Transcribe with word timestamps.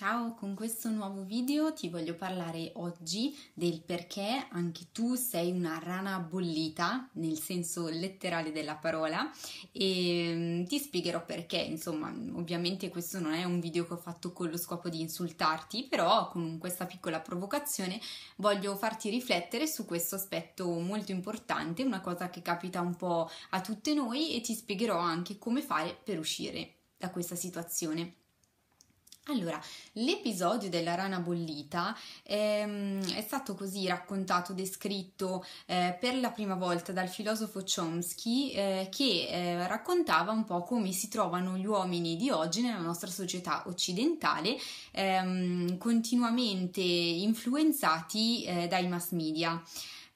Ciao, 0.00 0.32
con 0.32 0.54
questo 0.54 0.88
nuovo 0.88 1.24
video 1.24 1.74
ti 1.74 1.90
voglio 1.90 2.14
parlare 2.14 2.72
oggi 2.76 3.38
del 3.52 3.82
perché 3.82 4.46
anche 4.48 4.86
tu 4.92 5.14
sei 5.14 5.50
una 5.50 5.78
rana 5.78 6.18
bollita, 6.20 7.10
nel 7.16 7.38
senso 7.38 7.86
letterale 7.86 8.50
della 8.50 8.76
parola, 8.76 9.30
e 9.72 10.32
mm, 10.34 10.64
ti 10.64 10.78
spiegherò 10.78 11.22
perché, 11.26 11.58
insomma, 11.58 12.08
ovviamente 12.32 12.88
questo 12.88 13.20
non 13.20 13.34
è 13.34 13.44
un 13.44 13.60
video 13.60 13.86
che 13.86 13.92
ho 13.92 13.98
fatto 13.98 14.32
con 14.32 14.48
lo 14.48 14.56
scopo 14.56 14.88
di 14.88 15.02
insultarti, 15.02 15.84
però 15.86 16.30
con 16.30 16.56
questa 16.56 16.86
piccola 16.86 17.20
provocazione 17.20 18.00
voglio 18.36 18.76
farti 18.76 19.10
riflettere 19.10 19.66
su 19.66 19.84
questo 19.84 20.14
aspetto 20.14 20.66
molto 20.66 21.12
importante, 21.12 21.82
una 21.82 22.00
cosa 22.00 22.30
che 22.30 22.40
capita 22.40 22.80
un 22.80 22.96
po' 22.96 23.28
a 23.50 23.60
tutte 23.60 23.92
noi 23.92 24.34
e 24.34 24.40
ti 24.40 24.54
spiegherò 24.54 24.96
anche 24.96 25.36
come 25.36 25.60
fare 25.60 25.94
per 26.02 26.18
uscire 26.18 26.76
da 26.96 27.10
questa 27.10 27.34
situazione. 27.34 28.19
Allora, 29.24 29.60
l'episodio 29.92 30.70
della 30.70 30.94
rana 30.94 31.20
bollita 31.20 31.94
ehm, 32.22 33.12
è 33.12 33.20
stato 33.20 33.54
così 33.54 33.86
raccontato, 33.86 34.54
descritto 34.54 35.44
eh, 35.66 35.96
per 36.00 36.18
la 36.18 36.30
prima 36.30 36.54
volta 36.54 36.90
dal 36.92 37.08
filosofo 37.08 37.62
Chomsky 37.62 38.50
eh, 38.50 38.88
che 38.90 39.28
eh, 39.28 39.66
raccontava 39.68 40.32
un 40.32 40.44
po' 40.44 40.62
come 40.62 40.90
si 40.92 41.08
trovano 41.08 41.58
gli 41.58 41.66
uomini 41.66 42.16
di 42.16 42.30
oggi 42.30 42.62
nella 42.62 42.80
nostra 42.80 43.10
società 43.10 43.64
occidentale 43.66 44.56
ehm, 44.92 45.76
continuamente 45.76 46.80
influenzati 46.80 48.44
eh, 48.44 48.68
dai 48.68 48.88
mass 48.88 49.10
media. 49.10 49.62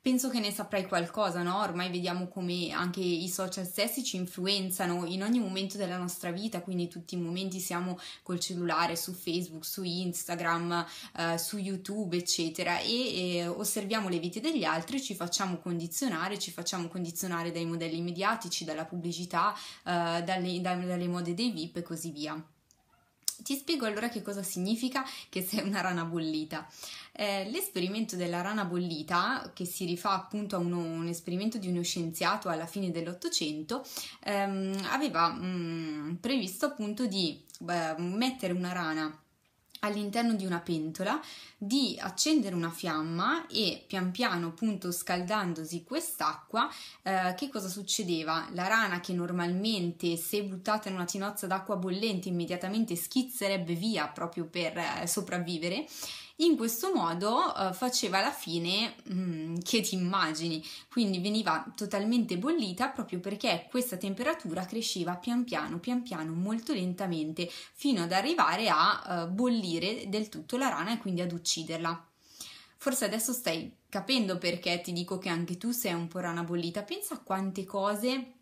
Penso 0.05 0.29
che 0.29 0.39
ne 0.39 0.53
saprai 0.53 0.87
qualcosa, 0.87 1.43
no? 1.43 1.61
Ormai 1.61 1.91
vediamo 1.91 2.29
come 2.29 2.73
anche 2.73 3.01
i 3.01 3.27
social 3.27 3.65
stessi 3.65 4.05
ci 4.05 4.17
influenzano 4.17 5.07
in 5.07 5.23
ogni 5.23 5.39
momento 5.39 5.79
della 5.79 5.97
nostra 5.97 6.31
vita, 6.31 6.61
quindi 6.61 6.89
tutti 6.89 7.15
i 7.15 7.19
momenti 7.19 7.59
siamo 7.59 7.99
col 8.23 8.39
cellulare 8.39 8.97
su 8.97 9.15
Facebook, 9.15 9.65
su 9.65 9.83
Instagram, 9.83 10.85
eh, 11.17 11.39
su 11.39 11.57
YouTube, 11.57 12.19
eccetera, 12.19 12.81
e, 12.81 13.37
e 13.37 13.47
osserviamo 13.47 14.11
le 14.11 14.19
vite 14.19 14.41
degli 14.41 14.65
altri, 14.65 15.01
ci 15.01 15.15
facciamo 15.15 15.57
condizionare, 15.57 16.39
ci 16.39 16.51
facciamo 16.51 16.89
condizionare 16.89 17.51
dai 17.51 17.65
modelli 17.65 18.03
mediatici, 18.03 18.67
dalla 18.67 18.85
pubblicità, 18.85 19.55
eh, 19.85 20.23
dalle, 20.23 20.61
dalle 20.61 21.09
mode 21.09 21.33
dei 21.33 21.51
VIP 21.51 21.79
e 21.79 21.83
così 21.83 22.11
via. 22.11 22.54
Ti 23.45 23.57
spiego 23.57 23.85
allora 23.85 24.09
che 24.09 24.23
cosa 24.23 24.43
significa 24.43 25.05
che 25.29 25.43
sei 25.43 25.61
una 25.67 25.83
rana 25.83 26.05
bollita. 26.05 26.67
Eh, 27.13 27.49
l'esperimento 27.51 28.17
della 28.17 28.41
rana 28.41 28.65
bollita, 28.65 29.53
che 29.55 29.67
si 29.67 29.85
rifà 29.85 30.13
appunto 30.13 30.57
a 30.57 30.59
uno, 30.59 30.79
un 30.79 31.07
esperimento 31.07 31.59
di 31.59 31.69
uno 31.69 31.83
scienziato 31.83 32.49
alla 32.49 32.67
fine 32.67 32.91
dell'Ottocento, 32.91 33.85
ehm, 34.25 34.87
aveva 34.91 35.29
mh, 35.29 35.45
mm, 35.45 36.15
previsto 36.15 36.65
appunto 36.67 37.07
di 37.07 37.39
beh, 37.61 37.97
mettere 37.99 38.55
una 38.55 38.73
rana 38.73 39.24
all'interno 39.81 40.35
di 40.35 40.47
una 40.47 40.61
pentola, 40.61 41.21
di 41.57 41.97
accendere 42.01 42.55
una 42.55 42.71
fiamma 42.71 43.47
e 43.47 43.85
pian 43.87 44.11
piano 44.11 44.49
appunto 44.49 44.91
scaldandosi 44.93 45.85
quest'acqua 45.85 46.71
eh, 47.03 47.35
che 47.37 47.49
cosa 47.49 47.69
succedeva? 47.69 48.49
La 48.53 48.67
rana 48.67 49.01
che 49.01 49.13
normalmente 49.13 50.17
se 50.17 50.43
buttata 50.45 50.89
in 50.89 50.95
una 50.95 51.05
tinozza 51.05 51.47
d'acqua 51.47 51.77
bollente 51.77 52.29
immediatamente 52.29 52.97
schizzerebbe 52.97 53.75
via 53.75 54.09
proprio 54.09 54.47
per 54.47 54.77
eh, 54.79 55.07
sopravvivere 55.07 55.87
in 56.39 56.57
questo 56.57 56.93
modo 56.93 57.55
eh, 57.55 57.73
faceva 57.73 58.21
la 58.21 58.33
fine 58.33 58.97
mm, 59.13 59.59
che 59.63 59.83
ti 59.83 59.95
immagini, 59.95 60.65
quindi 60.91 61.21
veniva 61.21 61.65
totalmente 61.77 62.39
bollita 62.39 62.89
proprio 62.89 63.21
perché 63.21 63.69
questa 63.71 63.97
temperatura 63.97 64.67
cresceva 64.67 65.15
pian 65.15 65.45
piano, 65.45 65.79
pian 65.79 66.03
piano, 66.03 66.33
molto 66.33 66.73
lentamente, 66.73 67.49
fino 67.49 68.03
ad 68.03 68.11
arrivare 68.11 68.69
a 68.69 69.05
eh, 69.07 69.27
bollire 69.29 69.74
del 69.79 70.29
tutto 70.29 70.57
la 70.57 70.69
rana 70.69 70.93
e 70.93 70.99
quindi 70.99 71.21
ad 71.21 71.33
ucciderla. 71.33 72.07
Forse 72.77 73.05
adesso 73.05 73.33
stai 73.33 73.75
capendo 73.89 74.37
perché 74.39 74.81
ti 74.83 74.93
dico 74.93 75.19
che 75.19 75.29
anche 75.29 75.57
tu 75.57 75.71
sei 75.71 75.95
un 75.95 76.09
po' 76.09 76.21
rana 76.21 76.43
bollita. 76.43 76.83
Pensa 76.83 77.15
a 77.15 77.21
quante 77.21 77.65
cose 77.65 78.33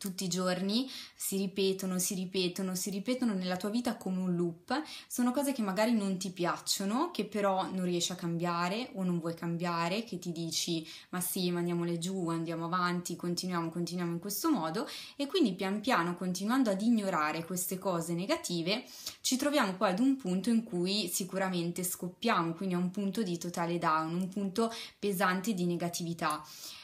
tutti 0.00 0.24
i 0.24 0.28
giorni 0.28 0.90
si 1.14 1.36
ripetono, 1.36 1.98
si 1.98 2.14
ripetono, 2.14 2.74
si 2.74 2.88
ripetono 2.88 3.34
nella 3.34 3.58
tua 3.58 3.68
vita 3.68 3.98
come 3.98 4.18
un 4.18 4.34
loop, 4.34 4.82
sono 5.06 5.30
cose 5.30 5.52
che 5.52 5.60
magari 5.60 5.92
non 5.92 6.16
ti 6.16 6.30
piacciono, 6.30 7.10
che 7.10 7.26
però 7.26 7.70
non 7.70 7.84
riesci 7.84 8.10
a 8.10 8.14
cambiare 8.14 8.92
o 8.94 9.02
non 9.04 9.18
vuoi 9.18 9.34
cambiare, 9.34 10.04
che 10.04 10.18
ti 10.18 10.32
dici 10.32 10.88
ma 11.10 11.20
sì, 11.20 11.50
mandiamole 11.50 11.98
giù, 11.98 12.30
andiamo 12.30 12.64
avanti, 12.64 13.14
continuiamo, 13.14 13.68
continuiamo 13.68 14.12
in 14.12 14.20
questo 14.20 14.50
modo 14.50 14.88
e 15.16 15.26
quindi 15.26 15.52
pian 15.52 15.82
piano 15.82 16.16
continuando 16.16 16.70
ad 16.70 16.80
ignorare 16.80 17.44
queste 17.44 17.76
cose 17.76 18.14
negative 18.14 18.84
ci 19.20 19.36
troviamo 19.36 19.74
poi 19.74 19.90
ad 19.90 19.98
un 19.98 20.16
punto 20.16 20.48
in 20.48 20.64
cui 20.64 21.08
sicuramente 21.08 21.84
scoppiamo, 21.84 22.54
quindi 22.54 22.74
a 22.74 22.78
un 22.78 22.90
punto 22.90 23.22
di 23.22 23.36
totale 23.36 23.76
down, 23.76 24.14
un 24.14 24.28
punto 24.28 24.72
pesante 24.98 25.52
di 25.52 25.66
negatività. 25.66 26.42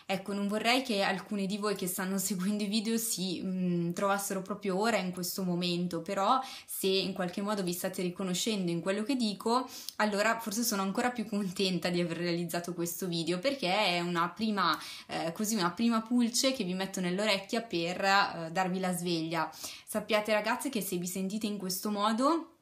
Ecco, 0.09 0.33
non 0.33 0.47
vorrei 0.47 0.83
che 0.83 1.03
alcuni 1.03 1.47
di 1.47 1.59
voi 1.59 1.75
che 1.75 1.89
stanno 1.89 2.19
seguendo 2.19 2.63
i 2.63 2.69
video 2.69 2.97
si 3.07 3.41
mh, 3.41 3.93
trovassero 3.93 4.43
proprio 4.43 4.79
ora 4.79 4.97
in 4.97 5.13
questo 5.13 5.43
momento, 5.45 6.03
però 6.03 6.41
se 6.67 6.89
in 6.89 7.13
qualche 7.13 7.41
modo 7.43 7.63
vi 7.63 7.73
state 7.73 8.03
riconoscendo 8.03 8.71
in 8.71 8.81
quello 8.81 9.03
che 9.03 9.15
dico, 9.15 9.69
allora 9.97 10.39
forse 10.41 10.63
sono 10.63 10.83
ancora 10.83 11.11
più 11.11 11.27
contenta 11.27 11.89
di 11.89 12.01
aver 12.01 12.17
realizzato 12.17 12.75
questo 12.75 13.07
video 13.07 13.39
perché 13.39 13.73
è 13.73 14.01
una 14.01 14.29
prima, 14.29 14.77
eh, 15.07 15.33
così 15.33 15.55
una 15.55 15.71
prima 15.71 16.03
pulce 16.03 16.53
che 16.53 16.65
vi 16.65 16.75
metto 16.75 17.01
nell'orecchia 17.01 17.63
per 17.63 18.03
eh, 18.03 18.49
darvi 18.51 18.81
la 18.81 18.93
sveglia. 18.93 19.51
Sappiate 19.87 20.33
ragazze 20.33 20.69
che 20.69 20.81
se 20.81 20.97
vi 20.97 21.07
sentite 21.07 21.47
in 21.47 21.59
questo 21.59 21.91
modo 21.91 22.56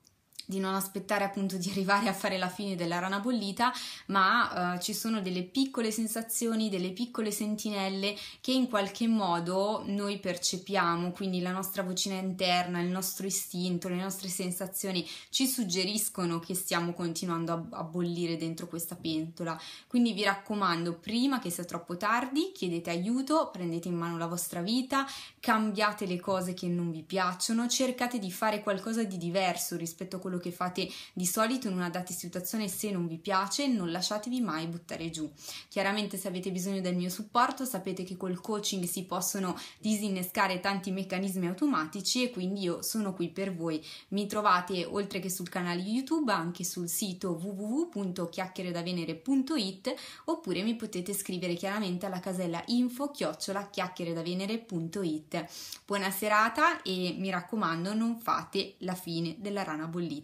di 0.46 0.60
non 0.60 0.74
aspettare 0.74 1.24
appunto 1.24 1.56
di 1.56 1.70
arrivare 1.74 2.08
a 2.08 2.12
fare 2.12 2.38
la 2.38 2.48
fine 2.48 2.76
della 2.76 2.98
rana 2.98 3.20
bollita, 3.20 3.72
ma 4.06 4.74
uh, 4.74 4.80
ci 4.80 4.94
sono 4.94 5.20
delle 5.20 5.42
piccole 5.42 5.90
sensazioni, 5.90 6.68
delle 6.68 6.90
piccole 6.92 7.30
sentinelle 7.30 8.16
che 8.40 8.52
in 8.52 8.68
qualche 8.68 9.06
modo 9.06 9.82
noi 9.86 10.18
percepiamo, 10.18 11.10
quindi 11.12 11.40
la 11.40 11.52
nostra 11.52 11.82
vocina 11.82 12.16
interna, 12.16 12.80
il 12.80 12.90
nostro 12.90 13.26
istinto, 13.26 13.88
le 13.88 13.96
nostre 13.96 14.28
sensazioni 14.28 15.06
ci 15.30 15.46
suggeriscono 15.46 16.38
che 16.38 16.54
stiamo 16.54 16.92
continuando 16.92 17.52
a, 17.52 17.78
a 17.78 17.82
bollire 17.82 18.36
dentro 18.36 18.66
questa 18.66 18.96
pentola. 18.96 19.58
Quindi 19.86 20.12
vi 20.12 20.24
raccomando, 20.24 20.94
prima 20.94 21.38
che 21.38 21.50
sia 21.50 21.64
troppo 21.64 21.96
tardi, 21.96 22.52
chiedete 22.54 22.90
aiuto, 22.90 23.50
prendete 23.52 23.88
in 23.88 23.96
mano 23.96 24.18
la 24.18 24.26
vostra 24.26 24.60
vita, 24.60 25.06
cambiate 25.40 26.06
le 26.06 26.20
cose 26.20 26.54
che 26.54 26.66
non 26.66 26.90
vi 26.90 27.02
piacciono, 27.02 27.68
cercate 27.68 28.18
di 28.18 28.30
fare 28.30 28.62
qualcosa 28.62 29.02
di 29.04 29.16
diverso 29.16 29.76
rispetto 29.76 30.16
a 30.16 30.18
quello 30.18 30.33
quello 30.34 30.38
che 30.38 30.50
fate 30.50 30.90
di 31.12 31.26
solito 31.26 31.68
in 31.68 31.74
una 31.74 31.90
data 31.90 32.12
situazione 32.12 32.66
se 32.68 32.90
non 32.90 33.06
vi 33.06 33.18
piace 33.18 33.68
non 33.68 33.90
lasciatevi 33.90 34.40
mai 34.40 34.66
buttare 34.66 35.10
giù. 35.10 35.30
Chiaramente 35.68 36.16
se 36.16 36.28
avete 36.28 36.50
bisogno 36.50 36.80
del 36.80 36.96
mio 36.96 37.10
supporto 37.10 37.64
sapete 37.64 38.04
che 38.04 38.16
col 38.16 38.40
coaching 38.40 38.84
si 38.84 39.04
possono 39.04 39.58
disinnescare 39.78 40.60
tanti 40.60 40.90
meccanismi 40.90 41.46
automatici 41.46 42.24
e 42.24 42.30
quindi 42.30 42.62
io 42.62 42.82
sono 42.82 43.12
qui 43.14 43.28
per 43.28 43.54
voi. 43.54 43.80
Mi 44.08 44.26
trovate 44.26 44.84
oltre 44.84 45.20
che 45.20 45.30
sul 45.30 45.48
canale 45.48 45.82
youtube 45.82 46.32
anche 46.32 46.64
sul 46.64 46.88
sito 46.88 47.38
www.chiacchieredavenere.it 47.40 49.94
oppure 50.24 50.62
mi 50.62 50.74
potete 50.74 51.12
scrivere 51.12 51.54
chiaramente 51.54 52.06
alla 52.06 52.18
casella 52.20 52.62
info 52.66 53.10
chiocciola 53.10 53.68
chiacchieredavenere.it 53.70 55.46
buona 55.84 56.10
serata 56.10 56.80
e 56.82 57.14
mi 57.18 57.30
raccomando 57.30 57.92
non 57.94 58.18
fate 58.18 58.74
la 58.78 58.94
fine 58.94 59.36
della 59.38 59.62
rana 59.62 59.86
bollita 59.86 60.23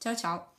Chao 0.00 0.14
chao. 0.14 0.57